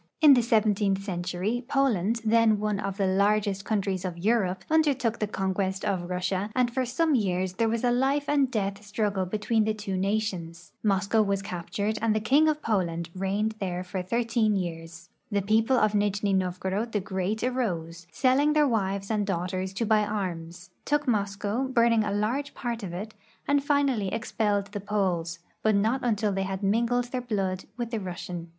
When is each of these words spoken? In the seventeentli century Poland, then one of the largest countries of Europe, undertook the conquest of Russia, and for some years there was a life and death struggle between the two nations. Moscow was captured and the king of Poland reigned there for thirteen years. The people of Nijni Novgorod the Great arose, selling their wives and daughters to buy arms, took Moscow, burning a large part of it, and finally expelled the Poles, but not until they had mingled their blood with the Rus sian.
In 0.19 0.33
the 0.33 0.41
seventeentli 0.41 1.03
century 1.03 1.63
Poland, 1.67 2.21
then 2.25 2.59
one 2.59 2.79
of 2.79 2.97
the 2.97 3.05
largest 3.05 3.65
countries 3.65 4.03
of 4.03 4.17
Europe, 4.17 4.63
undertook 4.67 5.19
the 5.19 5.27
conquest 5.27 5.85
of 5.85 6.09
Russia, 6.09 6.49
and 6.55 6.73
for 6.73 6.85
some 6.85 7.13
years 7.13 7.53
there 7.53 7.69
was 7.69 7.83
a 7.83 7.91
life 7.91 8.27
and 8.27 8.49
death 8.49 8.83
struggle 8.83 9.27
between 9.27 9.63
the 9.63 9.75
two 9.75 9.95
nations. 9.95 10.71
Moscow 10.81 11.21
was 11.21 11.43
captured 11.43 11.99
and 12.01 12.15
the 12.15 12.19
king 12.19 12.49
of 12.49 12.63
Poland 12.63 13.11
reigned 13.13 13.51
there 13.59 13.83
for 13.83 14.01
thirteen 14.01 14.55
years. 14.55 15.09
The 15.29 15.43
people 15.43 15.77
of 15.77 15.93
Nijni 15.93 16.33
Novgorod 16.33 16.93
the 16.93 16.99
Great 16.99 17.43
arose, 17.43 18.07
selling 18.11 18.53
their 18.53 18.67
wives 18.67 19.11
and 19.11 19.23
daughters 19.27 19.71
to 19.73 19.85
buy 19.85 20.03
arms, 20.03 20.71
took 20.83 21.07
Moscow, 21.07 21.65
burning 21.67 22.03
a 22.03 22.11
large 22.11 22.55
part 22.55 22.81
of 22.81 22.91
it, 22.91 23.13
and 23.47 23.63
finally 23.63 24.07
expelled 24.11 24.71
the 24.71 24.81
Poles, 24.81 25.37
but 25.61 25.75
not 25.75 25.99
until 26.03 26.31
they 26.31 26.41
had 26.41 26.63
mingled 26.63 27.11
their 27.11 27.21
blood 27.21 27.65
with 27.77 27.91
the 27.91 27.99
Rus 27.99 28.21
sian. 28.25 28.47